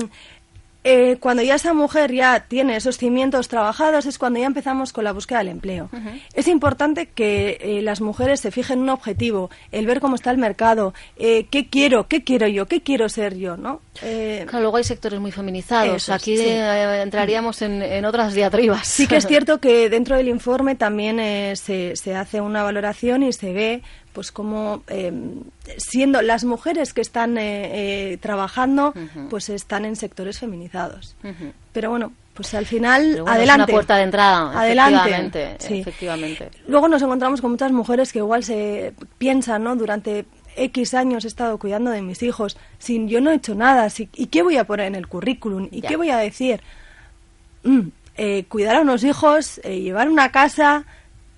eh, 0.91 1.19
cuando 1.21 1.43
ya 1.43 1.57
esa 1.57 1.75
mujer 1.75 2.13
ya 2.13 2.47
tiene 2.49 2.77
esos 2.77 2.97
cimientos 2.97 3.49
trabajados 3.49 4.07
es 4.07 4.19
cuando 4.19 4.41
ya 4.41 4.47
empezamos 4.47 4.95
con 4.95 5.05
la 5.05 5.13
búsqueda 5.13 5.39
del 5.41 5.49
empleo. 5.49 5.91
Es 6.33 6.49
importante 6.49 7.07
que 7.07 7.59
eh, 7.61 7.83
las 7.83 8.01
mujeres 8.01 8.41
se 8.41 8.51
fijen 8.51 8.79
en 8.79 8.83
un 8.85 8.89
objetivo, 8.91 9.51
el 9.71 9.85
ver 9.87 10.01
cómo 10.01 10.15
está 10.15 10.31
el 10.31 10.39
mercado, 10.39 10.95
eh, 11.17 11.47
qué 11.51 11.69
quiero, 11.69 12.09
qué 12.09 12.25
quiero 12.25 12.47
yo, 12.49 12.67
qué 12.67 12.81
quiero 12.83 13.09
ser 13.09 13.37
yo, 13.37 13.57
¿no? 13.59 13.83
Eh, 14.03 14.45
Claro, 14.49 14.63
luego 14.63 14.79
hay 14.79 14.85
sectores 14.85 15.21
muy 15.21 15.31
feminizados. 15.33 16.09
Aquí 16.09 16.37
sí. 16.39 16.45
entraríamos 16.49 17.61
en, 17.63 17.83
en 17.83 18.05
otras 18.05 18.33
diatribas. 18.33 18.89
Sí 18.89 19.07
que 19.07 19.17
es 19.17 19.27
cierto 19.29 19.59
que 19.59 19.91
dentro 19.91 20.17
del 20.17 20.29
informe 20.29 20.75
también 20.75 21.21
eh, 21.21 21.55
se, 21.57 21.97
se 21.97 22.15
hace 22.15 22.41
una 22.41 22.63
valoración 22.63 23.23
y 23.23 23.33
se 23.33 23.53
ve 23.53 23.83
pues 24.19 24.33
como 24.33 24.83
eh, 24.89 25.13
siendo 25.77 26.23
las 26.23 26.43
mujeres 26.43 26.93
que 26.93 27.01
están 27.03 27.39
eh, 27.39 28.15
eh, 28.15 28.17
trabajando 28.17 28.93
pues 29.31 29.49
están 29.49 29.85
en 29.85 29.95
sectores 29.95 30.41
feminizados. 30.41 31.15
Pero 31.73 31.91
bueno, 31.91 32.13
pues 32.35 32.53
al 32.55 32.67
final 32.67 33.13
bueno, 33.13 33.27
es 33.27 33.37
adelante. 33.37 33.63
una 33.63 33.73
puerta 33.77 33.97
de 33.97 34.03
entrada, 34.03 34.61
Adelante. 34.61 34.97
efectivamente, 34.97 35.57
sí. 35.61 35.79
efectivamente. 35.79 36.51
Luego 36.67 36.89
nos 36.89 37.01
encontramos 37.01 37.41
con 37.41 37.53
muchas 37.53 37.71
mujeres 37.71 38.13
que 38.13 38.19
igual 38.19 38.43
se 38.43 38.93
piensan, 39.19 39.63
¿no? 39.63 39.77
Durante 39.77 40.25
X 40.57 40.95
años 40.95 41.25
he 41.25 41.29
estado 41.29 41.57
cuidando 41.59 41.93
de 41.93 42.03
mis 42.03 42.21
hijos, 42.25 42.57
sin 42.81 43.09
yo 43.09 43.21
no 43.21 43.31
he 43.31 43.37
hecho 43.37 43.55
nada, 43.55 43.89
si- 43.89 44.09
¿y 44.17 44.27
qué 44.27 44.43
voy 44.43 44.57
a 44.57 44.65
poner 44.65 44.87
en 44.87 44.97
el 44.97 45.07
currículum? 45.07 45.69
¿Y 45.71 45.83
Ya. 45.83 45.91
qué 45.91 45.97
voy 45.97 46.11
a 46.11 46.17
decir? 46.17 46.61
Mm, 47.63 47.83
eh, 48.17 48.45
cuidar 48.49 48.75
a 48.75 48.81
unos 48.81 49.05
hijos, 49.05 49.61
eh, 49.63 49.79
llevar 49.81 50.09
una 50.09 50.33
casa, 50.33 50.85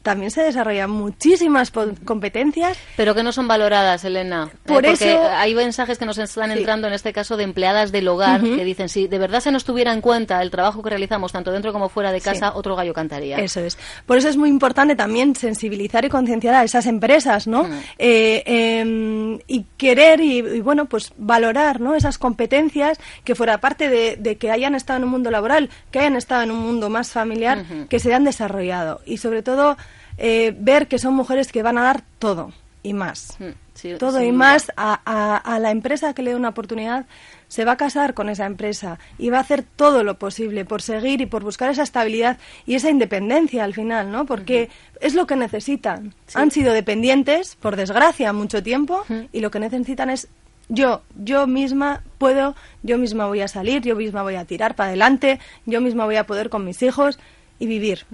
también 0.02 0.30
se 0.30 0.42
desarrollan 0.42 0.90
muchísimas 0.90 1.70
competencias. 2.04 2.78
Pero 2.96 3.14
que 3.14 3.22
no 3.22 3.32
son 3.32 3.46
valoradas, 3.48 4.04
Elena. 4.04 4.48
Eh, 4.52 4.56
Por 4.66 4.76
porque 4.76 4.92
eso- 4.92 5.28
hay 5.36 5.54
mensajes 5.54 5.98
que 5.98 6.06
nos 6.06 6.18
están 6.18 6.52
Sí. 6.52 6.58
entrando, 6.58 6.86
en 6.88 6.94
este 6.94 7.12
caso, 7.12 7.36
de 7.36 7.44
empleadas 7.44 7.92
del 7.92 8.08
hogar, 8.08 8.40
que 8.40 8.64
dicen, 8.64 8.88
si 8.88 9.06
de 9.08 9.18
verdad 9.18 9.40
se 9.40 9.50
nos 9.52 9.64
tuviera 9.64 9.92
en 9.92 10.00
cuenta 10.00 10.40
el 10.42 10.50
trabajo 10.50 10.82
que 10.82 10.90
realizamos, 10.90 11.32
tanto 11.32 11.52
dentro 11.52 11.72
como 11.72 11.88
fuera 11.88 12.12
de 12.12 12.20
Sí. 12.20 12.24
casa, 12.24 12.52
otro 12.54 12.76
gallo 12.76 12.94
cantaría. 12.94 13.38
Eso 13.38 13.60
es. 13.60 13.78
Por 14.06 14.16
eso 14.16 14.28
es 14.28 14.36
muy 14.36 14.48
importante 14.48 14.96
también 14.96 15.34
sensibilizar 15.36 16.04
y 16.04 16.08
concienciar 16.08 16.54
a 16.54 16.64
esas 16.64 16.86
empresas, 16.86 17.46
¿no? 17.46 17.64
Mm. 17.64 17.72
Eh, 17.98 18.42
em, 18.46 19.38
y 19.46 19.66
querer 19.76 20.20
y, 20.20 20.38
y, 20.38 20.60
bueno, 20.60 20.86
pues 20.86 21.12
valorar, 21.16 21.80
¿no? 21.80 21.94
Esas 21.94 22.18
competencias 22.18 22.98
que 23.24 23.34
fuera 23.34 23.58
parte 23.58 23.88
de, 23.88 24.16
de 24.16 24.36
que 24.36 24.50
hayan 24.50 24.74
estado 24.74 24.98
en 24.98 25.04
un 25.04 25.10
mundo 25.10 25.30
laboral, 25.30 25.68
que 25.90 25.98
hayan 26.00 26.16
estado 26.16 26.42
en 26.42 26.50
un 26.50 26.58
mundo 26.58 26.88
más 26.90 27.10
familiar, 27.10 27.64
que 27.88 27.98
se 27.98 28.08
hayan 28.08 28.24
desarrollado. 28.24 29.00
Y 29.04 29.18
sobre 29.18 29.42
todo, 29.42 29.76
eh, 30.20 30.54
ver 30.56 30.86
que 30.86 30.98
son 31.00 31.14
mujeres 31.14 31.50
que 31.50 31.62
van 31.64 31.78
a 31.78 31.82
dar 31.82 32.04
todo 32.20 32.52
y 32.82 32.92
más. 32.94 33.36
Mm, 33.40 33.44
sí, 33.74 33.94
todo 33.98 34.22
y 34.22 34.30
más 34.32 34.70
a, 34.76 35.00
a- 35.04 35.36
a 35.36 35.58
la 35.58 35.70
empresa 35.70 36.14
que 36.14 36.22
le 36.22 36.30
dé 36.30 36.36
una 36.36 36.50
oportunidad 36.50 37.06
se 37.48 37.64
va 37.64 37.72
a 37.72 37.76
casar 37.76 38.14
con 38.14 38.28
esa 38.28 38.46
empresa 38.46 38.98
y 39.18 39.28
va 39.30 39.38
a 39.38 39.40
hacer 39.40 39.64
todo 39.64 40.04
lo 40.04 40.18
posible 40.20 40.64
por 40.64 40.82
seguir 40.82 41.20
y 41.20 41.26
por 41.26 41.42
buscar 41.42 41.68
esa 41.70 41.82
estabilidad 41.82 42.38
y 42.64 42.76
esa 42.76 42.90
independencia 42.90 43.64
al 43.64 43.74
final, 43.74 44.12
¿no? 44.12 44.24
Porque 44.24 44.68
es 45.00 45.14
lo 45.14 45.26
que 45.26 45.34
necesitan. 45.34 46.14
Han 46.34 46.50
sido 46.52 46.72
dependientes, 46.72 47.56
por 47.56 47.74
desgracia, 47.74 48.32
mucho 48.32 48.62
tiempo 48.62 49.04
y 49.32 49.40
lo 49.40 49.50
que 49.50 49.58
necesitan 49.58 50.10
es 50.10 50.28
yo, 50.68 51.02
yo 51.16 51.48
misma 51.48 52.02
puedo, 52.18 52.54
yo 52.84 52.96
misma 52.98 53.26
voy 53.26 53.40
a 53.40 53.48
salir, 53.48 53.82
yo 53.82 53.96
misma 53.96 54.22
voy 54.22 54.36
a 54.36 54.44
tirar 54.44 54.76
para 54.76 54.90
adelante, 54.90 55.40
yo 55.66 55.80
misma 55.80 56.04
voy 56.04 56.14
a 56.16 56.26
poder 56.26 56.48
con 56.50 56.64
mis 56.64 56.80
hijos 56.82 57.18
y 57.60 57.66
vivir. 57.66 58.04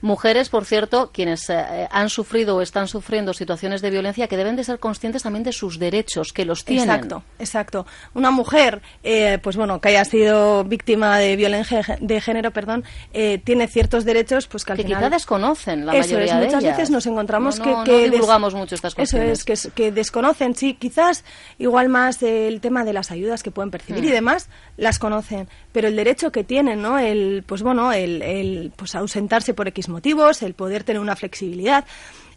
Mujeres, 0.00 0.48
por 0.48 0.64
cierto, 0.64 1.10
quienes 1.12 1.48
eh, 1.48 1.88
han 1.90 2.08
sufrido 2.10 2.56
o 2.56 2.60
están 2.62 2.88
sufriendo 2.88 3.32
situaciones 3.32 3.80
de 3.80 3.90
violencia, 3.90 4.26
que 4.28 4.36
deben 4.36 4.56
de 4.56 4.64
ser 4.64 4.78
conscientes 4.80 5.22
también 5.22 5.44
de 5.44 5.52
sus 5.52 5.78
derechos, 5.78 6.32
que 6.32 6.44
los 6.44 6.64
tienen. 6.64 6.90
Exacto, 6.90 7.22
exacto. 7.38 7.86
Una 8.14 8.30
mujer, 8.30 8.82
eh, 9.04 9.38
pues 9.42 9.56
bueno, 9.56 9.80
que 9.80 9.88
haya 9.90 10.04
sido 10.04 10.64
víctima 10.64 11.18
de 11.18 11.36
violencia 11.36 11.96
de 12.00 12.20
género, 12.20 12.50
perdón, 12.50 12.84
eh, 13.14 13.40
tiene 13.44 13.68
ciertos 13.68 14.04
derechos, 14.04 14.48
pues 14.48 14.64
que 14.64 14.72
al 14.72 14.78
Que 14.78 14.84
final 14.84 14.98
quizá 14.98 15.10
desconocen 15.10 15.86
la 15.86 15.92
eso 15.96 16.14
mayoría 16.14 16.24
es, 16.34 16.40
de 16.40 16.46
muchas 16.46 16.62
ellas. 16.64 16.76
veces 16.76 16.90
nos 16.90 17.06
encontramos 17.06 17.58
No, 17.60 17.64
que, 17.64 17.70
no, 17.70 17.84
que 17.84 18.06
no 18.08 18.12
divulgamos 18.12 18.54
mucho 18.54 18.74
estas 18.74 18.92
Eso 18.92 18.96
cuestiones. 18.96 19.38
es, 19.38 19.44
que, 19.44 19.52
es- 19.52 19.70
que 19.74 19.92
desconocen, 19.92 20.56
sí, 20.56 20.74
quizás 20.74 21.24
igual 21.58 21.88
más 21.88 22.20
el 22.24 22.60
tema 22.60 22.84
de 22.84 22.92
las 22.92 23.12
ayudas 23.12 23.42
que 23.44 23.52
pueden 23.52 23.70
percibir 23.70 24.04
y 24.04 24.08
Mm. 24.08 24.12
demás, 24.12 24.48
las 24.76 24.98
conocen, 24.98 25.48
pero 25.70 25.86
el 25.86 25.94
derecho 25.94 26.32
que 26.32 26.42
tienen, 26.42 26.82
¿no? 26.82 26.98
El, 26.98 27.44
pues 27.46 27.62
bueno, 27.62 27.92
el, 27.92 28.20
el 28.22 28.71
pues 28.76 28.94
ausentarse 28.94 29.54
por 29.54 29.68
X 29.68 29.88
motivos, 29.88 30.42
el 30.42 30.54
poder 30.54 30.84
tener 30.84 31.00
una 31.00 31.16
flexibilidad. 31.16 31.84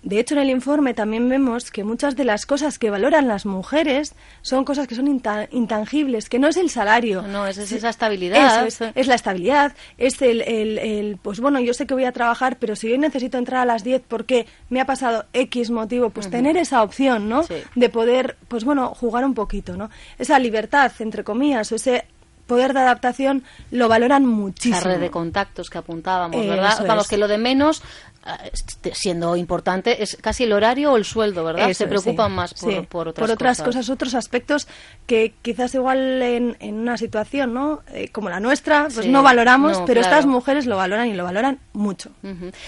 De 0.03 0.19
hecho, 0.19 0.35
en 0.35 0.41
el 0.41 0.51
informe 0.51 0.93
también 0.93 1.27
vemos 1.29 1.71
que 1.71 1.83
muchas 1.83 2.15
de 2.15 2.25
las 2.25 2.45
cosas 2.45 2.77
que 2.77 2.91
valoran 2.91 3.27
las 3.27 3.47
mujeres 3.47 4.13
son 4.43 4.63
cosas 4.63 4.87
que 4.87 4.93
son 4.93 5.07
inta- 5.07 5.47
intangibles, 5.51 6.29
que 6.29 6.37
no 6.37 6.47
es 6.47 6.57
el 6.57 6.69
salario. 6.69 7.23
No, 7.23 7.47
es, 7.47 7.57
es 7.57 7.71
esa 7.71 7.89
estabilidad. 7.89 8.67
eso 8.67 8.85
es, 8.85 8.91
es 8.95 9.07
la 9.07 9.15
estabilidad, 9.15 9.73
es 9.97 10.21
el, 10.21 10.41
el- 10.43 10.77
el, 10.77 11.17
pues 11.19 11.39
bueno, 11.39 11.59
yo 11.59 11.73
sé 11.73 11.87
que 11.87 11.95
voy 11.95 12.03
a 12.05 12.11
trabajar, 12.11 12.57
pero 12.59 12.75
si 12.75 12.91
hoy 12.91 12.99
necesito 12.99 13.39
entrar 13.39 13.61
a 13.61 13.65
las 13.65 13.83
10 13.83 14.03
porque 14.07 14.45
me 14.69 14.79
ha 14.79 14.85
pasado 14.85 15.25
X 15.33 15.71
motivo, 15.71 16.11
pues 16.11 16.29
tener 16.29 16.55
esa 16.55 16.83
opción, 16.83 17.27
¿no? 17.27 17.41
Sí. 17.41 17.55
De 17.73 17.89
poder, 17.89 18.37
pues 18.47 18.63
bueno, 18.63 18.89
jugar 18.93 19.25
un 19.25 19.33
poquito, 19.33 19.75
¿no? 19.75 19.89
Esa 20.19 20.37
libertad, 20.37 20.91
entre 20.99 21.23
comillas, 21.23 21.71
o 21.71 21.75
ese 21.77 22.05
poder 22.45 22.73
de 22.73 22.79
adaptación, 22.79 23.43
lo 23.71 23.87
valoran 23.87 24.25
muchísimo. 24.25 24.77
Esa 24.77 24.89
red 24.89 24.99
de 24.99 25.11
contactos 25.11 25.69
que 25.69 25.77
apuntábamos, 25.77 26.37
Eso 26.39 26.49
¿verdad? 26.49 26.85
Vamos, 26.87 27.05
es. 27.05 27.09
que 27.09 27.17
lo 27.17 27.27
de 27.27 27.37
menos, 27.37 27.81
eh, 27.81 27.83
siendo 28.93 29.35
importante, 29.35 30.01
es 30.03 30.17
casi 30.19 30.43
el 30.43 30.53
horario 30.53 30.93
o 30.93 30.97
el 30.97 31.05
sueldo, 31.05 31.43
¿verdad? 31.43 31.69
Eso 31.69 31.83
Se 31.83 31.87
preocupan 31.87 32.29
sí. 32.31 32.35
más 32.35 32.53
por, 32.53 32.71
Sí, 32.73 32.79
por 32.89 33.07
otras, 33.07 33.61
cosas. 33.61 33.89
otros 33.89 34.15
aspectos 34.15 34.67
que 35.05 35.33
quizás 35.41 35.73
igual 35.75 36.21
en, 36.21 36.57
en 36.59 36.75
una 36.75 36.97
situación, 36.97 37.53
¿no? 37.53 37.81
Eh, 37.93 38.09
como 38.09 38.29
la 38.29 38.39
nuestra, 38.39 38.83
pues 38.93 39.05
Sí, 39.05 39.09
no 39.11 39.21
valoramos, 39.23 39.79
no, 39.79 39.85
pero 39.85 40.01
claro. 40.01 40.15
estas 40.15 40.25
mujeres 40.25 40.65
lo 40.65 40.77
valoran 40.77 41.07
y 41.07 41.13
lo 41.13 41.23
valoran 41.23 41.59
mucho. 41.73 42.11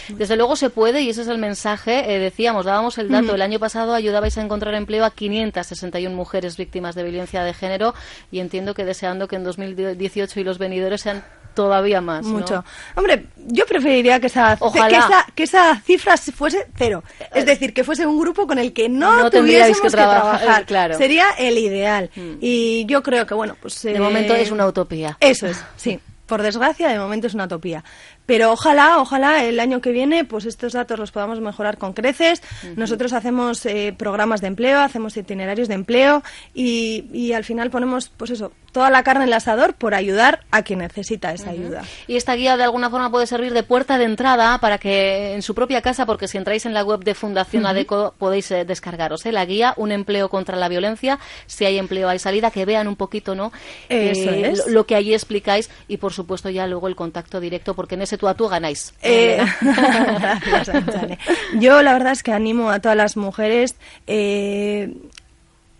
Desde 0.10 0.36
luego 0.36 0.56
se 0.56 0.70
puede 0.70 1.02
y 1.02 1.10
ese 1.10 1.22
es 1.24 1.28
el 1.28 1.38
mensaje. 1.38 2.14
Eh, 2.16 2.20
decíamos, 2.20 2.66
dábamos 2.66 2.98
el 2.98 3.10
dato. 3.10 3.36
El 3.36 3.42
año 3.42 3.60
pasado 3.60 3.94
ayudabais 3.94 4.38
a 4.38 4.42
encontrar 4.42 4.74
empleo 4.76 5.06
a 5.06 5.12
561 5.12 6.16
mujeres 6.16 6.58
víctimas 6.58 6.96
de 6.96 7.04
violencia 7.04 7.44
de 7.44 7.54
género 7.54 7.94
y 8.32 8.40
entiendo 8.40 8.74
que 8.74 8.86
deseando 8.86 9.28
que 9.28 9.36
en 9.38 9.44
2018 9.44 10.40
y 10.40 10.44
los 10.44 10.58
venidores 10.58 11.02
sean 11.02 11.24
todavía 11.58 12.02
más. 12.02 12.24
¿no? 12.24 12.38
Mucho. 12.38 12.64
Hombre, 12.96 13.26
yo 13.48 13.66
preferiría 13.66 14.20
que 14.20 14.28
esa, 14.28 14.56
Ojalá. 14.60 14.88
que 14.88 14.96
esa, 14.96 15.26
que 15.34 15.44
esa 15.44 15.82
cifra 15.82 16.16
fuese 16.16 16.68
cero. 16.78 17.04
Es 17.34 17.48
decir, 17.48 17.74
que 17.74 17.84
fuese 17.84 18.06
un 18.06 18.20
grupo 18.20 18.46
con 18.46 18.60
el 18.60 18.74
que 18.74 18.88
no, 18.88 19.24
No 19.24 19.32
tuviésemos 19.32 19.82
que 19.82 19.88
que, 19.88 19.92
trabajar, 19.92 20.66
claro. 20.68 20.96
Sería 20.98 21.26
el 21.40 21.58
ideal. 21.58 22.12
Y 22.40 22.86
yo 22.86 23.02
creo 23.02 23.26
que, 23.26 23.34
bueno, 23.34 23.56
pues... 23.60 23.82
De 23.82 23.96
eh, 23.96 24.00
momento 24.00 24.36
es 24.36 24.52
una 24.52 24.68
utopía. 24.68 25.18
Eso 25.20 25.48
es, 25.48 25.60
sí. 25.76 26.00
Por 26.28 26.44
desgracia, 26.44 26.90
de 26.90 27.00
momento 27.00 27.26
es 27.26 27.34
una 27.34 27.46
utopía. 27.46 27.84
Pero 28.28 28.52
ojalá, 28.52 29.00
ojalá 29.00 29.46
el 29.46 29.60
año 29.60 29.82
que 29.82 29.92
viene, 29.92 30.26
pues 30.26 30.46
estos 30.46 30.74
datos 30.74 31.00
los 31.00 31.12
podamos 31.12 31.40
mejorar 31.40 31.80
con 31.80 31.94
creces. 31.94 32.44
Nosotros 32.76 33.14
hacemos 33.14 33.66
eh, 33.66 33.96
programas 33.98 34.42
de 34.42 34.48
empleo, 34.48 34.80
hacemos 34.82 35.18
itinerarios 35.18 35.68
de 35.70 35.74
empleo 35.74 36.22
y, 36.54 37.06
y 37.14 37.34
al 37.34 37.46
final 37.46 37.72
ponemos, 37.72 38.10
pues 38.10 38.32
eso, 38.32 38.52
toda 38.78 38.90
la 38.92 39.02
carne 39.02 39.24
en 39.24 39.30
el 39.30 39.34
asador 39.34 39.74
por 39.74 39.96
ayudar 39.96 40.42
a 40.52 40.62
quien 40.62 40.80
necesita 40.80 41.34
esa 41.34 41.50
ayuda. 41.50 41.82
Y 42.06 42.16
esta 42.16 42.36
guía 42.36 42.58
de 42.58 42.64
alguna 42.64 42.90
forma 42.90 43.10
puede 43.10 43.26
servir 43.26 43.54
de 43.54 43.64
puerta 43.64 43.98
de 43.98 44.04
entrada 44.06 44.60
para 44.60 44.78
que 44.78 45.34
en 45.34 45.42
su 45.42 45.56
propia 45.56 45.82
casa, 45.82 46.06
porque 46.06 46.28
si 46.28 46.38
entráis 46.38 46.66
en 46.66 46.74
la 46.74 46.84
web 46.84 47.04
de 47.04 47.16
Fundación 47.16 47.66
ADECO 47.66 48.14
podéis 48.20 48.52
eh, 48.52 48.66
descargaros 48.66 49.26
¿eh? 49.26 49.32
la 49.32 49.46
guía, 49.46 49.74
un 49.78 49.92
empleo 49.92 50.30
contra 50.30 50.58
la 50.58 50.68
violencia, 50.68 51.18
si 51.48 51.66
hay 51.66 51.80
empleo 51.80 52.08
hay 52.08 52.20
salida, 52.20 52.52
que 52.52 52.66
vean 52.66 52.88
un 52.88 52.98
poquito 52.98 53.36
no 53.36 53.52
Eso 53.90 54.30
es. 54.30 54.68
lo, 54.68 54.74
lo 54.74 54.86
que 54.86 54.96
allí 54.96 55.14
explicáis 55.14 55.72
y 55.88 55.98
por 55.98 56.14
supuesto 56.14 56.50
ya 56.50 56.68
luego 56.68 56.88
el 56.88 56.96
contacto 56.96 57.40
directo, 57.40 57.74
porque 57.74 57.96
en 57.96 58.04
ese 58.04 58.17
tú 58.18 58.28
a 58.28 58.34
tú 58.36 58.48
ganáis. 58.48 58.94
Eh. 59.02 59.44
Yo 61.60 61.82
la 61.82 61.94
verdad 61.94 62.12
es 62.14 62.24
que 62.24 62.32
animo 62.32 62.70
a 62.70 62.80
todas 62.80 62.98
las 62.98 63.18
mujeres, 63.18 63.76
eh, 64.08 64.94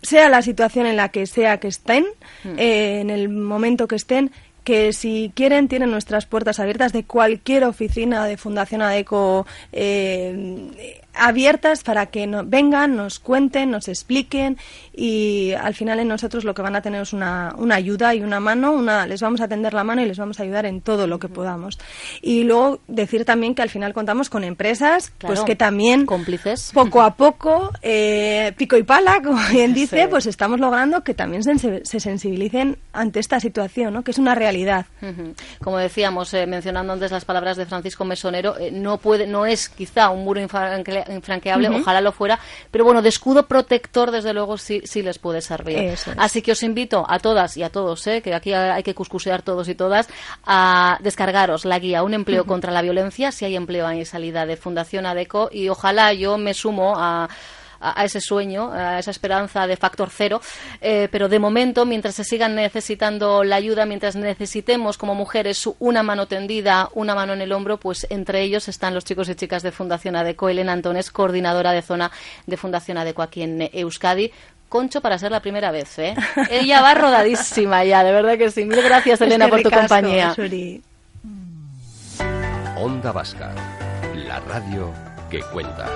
sea 0.02 0.28
la 0.28 0.42
situación 0.42 0.86
en 0.86 0.96
la 0.96 1.08
que 1.10 1.26
sea 1.26 1.58
que 1.58 1.68
estén, 1.68 2.06
Mm. 2.44 2.58
eh, 2.58 3.00
en 3.00 3.10
el 3.10 3.28
momento 3.28 3.88
que 3.88 3.96
estén, 3.96 4.30
que 4.62 4.92
si 4.92 5.32
quieren 5.34 5.66
tienen 5.66 5.90
nuestras 5.90 6.26
puertas 6.26 6.60
abiertas 6.60 6.92
de 6.92 7.02
cualquier 7.04 7.64
oficina 7.64 8.26
de 8.26 8.36
Fundación 8.36 8.82
ADECO 8.82 9.46
eh, 9.72 11.00
abiertas 11.14 11.82
para 11.82 12.06
que 12.06 12.26
vengan, 12.44 12.96
nos 12.96 13.18
cuenten, 13.18 13.70
nos 13.70 13.88
expliquen 13.88 14.56
y 14.92 15.52
al 15.52 15.74
final 15.74 16.00
en 16.00 16.08
nosotros 16.08 16.44
lo 16.44 16.54
que 16.54 16.62
van 16.62 16.76
a 16.76 16.82
tener 16.82 17.02
es 17.02 17.12
una, 17.12 17.54
una, 17.56 17.76
ayuda 17.76 18.14
y 18.14 18.20
una 18.20 18.40
mano, 18.40 18.72
una, 18.72 19.06
les 19.06 19.20
vamos 19.20 19.40
a 19.40 19.48
tender 19.48 19.74
la 19.74 19.84
mano 19.84 20.02
y 20.02 20.06
les 20.06 20.18
vamos 20.18 20.40
a 20.40 20.42
ayudar 20.42 20.66
en 20.66 20.80
todo 20.80 21.06
lo 21.06 21.18
que 21.18 21.28
podamos. 21.28 21.78
Y 22.22 22.44
luego 22.44 22.80
decir 22.88 23.24
también 23.24 23.54
que 23.54 23.62
al 23.62 23.70
final 23.70 23.92
contamos 23.92 24.30
con 24.30 24.44
empresas 24.44 25.12
pues 25.18 25.40
que 25.42 25.56
también 25.56 26.06
cómplices 26.06 26.70
poco 26.72 27.02
a 27.02 27.14
poco, 27.14 27.72
eh, 27.82 28.52
pico 28.56 28.76
y 28.76 28.82
pala, 28.82 29.20
como 29.22 29.40
bien 29.50 29.74
dice, 29.74 30.08
pues 30.08 30.26
estamos 30.26 30.60
logrando 30.60 31.02
que 31.02 31.14
también 31.14 31.42
se, 31.42 31.84
sensibilicen 31.84 32.78
ante 32.92 33.20
esta 33.20 33.40
situación, 33.40 33.94
¿no? 33.94 34.02
que 34.02 34.10
es 34.10 34.18
una 34.18 34.34
realidad. 34.34 34.86
Como 35.62 35.78
decíamos, 35.78 36.32
eh, 36.34 36.46
mencionando 36.46 36.92
antes 36.92 37.10
las 37.10 37.24
palabras 37.24 37.56
de 37.56 37.66
Francisco 37.66 38.04
Mesonero, 38.04 38.58
eh, 38.58 38.70
no, 38.70 38.98
puede, 38.98 39.26
no 39.26 39.46
es 39.46 39.68
quizá 39.68 40.10
un 40.10 40.24
muro 40.24 40.40
infranqueable, 41.08 41.68
ojalá 41.68 42.00
lo 42.00 42.12
fuera, 42.12 42.38
pero 42.70 42.84
bueno, 42.84 43.02
de 43.02 43.08
escudo 43.08 43.46
protector, 43.46 44.10
desde 44.10 44.32
luego, 44.32 44.58
sí, 44.58 44.82
sí 44.84 45.02
les 45.02 45.18
puede 45.18 45.40
servir. 45.40 45.94
Así 46.16 46.42
que 46.42 46.52
os 46.52 46.62
invito 46.62 47.04
a 47.08 47.18
todas 47.18 47.56
y 47.56 47.62
a 47.62 47.70
todos, 47.70 48.06
¿eh? 48.06 48.22
que 48.22 48.34
aquí 48.34 48.52
hay 48.52 48.82
que 48.82 48.94
cuscusear 48.94 49.42
todos 49.42 49.68
y 49.68 49.74
todas, 49.74 50.08
a 50.44 50.98
descargaros 51.00 51.64
la 51.64 51.78
guía 51.78 52.02
Un 52.02 52.14
empleo 52.14 52.44
contra 52.44 52.72
la 52.72 52.82
violencia, 52.82 53.32
si 53.32 53.44
hay 53.44 53.56
empleo 53.56 53.86
hay 53.86 54.04
salida 54.04 54.46
de 54.46 54.56
Fundación 54.56 55.06
ADECO, 55.06 55.50
y 55.52 55.68
ojalá 55.68 56.12
yo 56.12 56.38
me 56.38 56.54
sumo 56.54 56.94
a 56.96 57.28
a, 57.80 58.04
ese 58.04 58.20
sueño, 58.20 58.72
a 58.72 58.98
esa 58.98 59.10
esperanza 59.10 59.66
de 59.66 59.76
factor 59.76 60.10
cero, 60.10 60.40
eh, 60.80 61.08
pero 61.10 61.28
de 61.28 61.38
momento, 61.38 61.84
mientras 61.86 62.14
se 62.14 62.24
sigan 62.24 62.54
necesitando 62.54 63.44
la 63.44 63.56
ayuda, 63.56 63.86
mientras 63.86 64.16
necesitemos 64.16 64.98
como 64.98 65.14
mujeres 65.14 65.68
una 65.78 66.02
mano 66.02 66.26
tendida, 66.26 66.88
una 66.94 67.14
mano 67.14 67.32
en 67.32 67.42
el 67.42 67.52
hombro, 67.52 67.78
pues 67.78 68.06
entre 68.10 68.42
ellos 68.42 68.68
están 68.68 68.94
los 68.94 69.04
chicos 69.04 69.28
y 69.28 69.34
chicas 69.34 69.62
de 69.62 69.72
Fundación 69.72 70.16
ADECO. 70.16 70.48
Elena 70.48 70.72
Antones, 70.72 71.10
coordinadora 71.10 71.72
de 71.72 71.82
zona 71.82 72.10
de 72.46 72.56
Fundación 72.56 72.98
ADECO 72.98 73.22
aquí 73.22 73.42
en 73.42 73.70
Euskadi. 73.72 74.32
Concho 74.68 75.00
para 75.00 75.18
ser 75.18 75.32
la 75.32 75.40
primera 75.40 75.70
vez, 75.70 75.98
¿eh? 75.98 76.14
Ella 76.50 76.82
va 76.82 76.94
rodadísima 76.94 77.84
ya, 77.84 78.04
de 78.04 78.12
verdad 78.12 78.36
que 78.36 78.50
sí. 78.50 78.64
Mil 78.64 78.82
gracias, 78.82 79.20
Elena, 79.20 79.48
por 79.48 79.62
tu 79.62 79.70
compañía. 79.70 80.34
Onda 82.76 83.10
Vasca, 83.12 83.52
la 84.14 84.40
radio 84.40 84.92
que 85.30 85.40
cuenta. 85.40 85.88